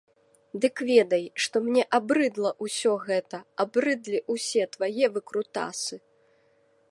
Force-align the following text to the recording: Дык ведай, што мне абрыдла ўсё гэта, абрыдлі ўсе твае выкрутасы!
Дык 0.61 0.75
ведай, 0.89 1.25
што 1.43 1.55
мне 1.65 1.83
абрыдла 1.97 2.51
ўсё 2.67 2.93
гэта, 3.07 3.37
абрыдлі 3.65 4.19
ўсе 4.37 4.63
твае 4.77 5.05
выкрутасы! 5.19 5.95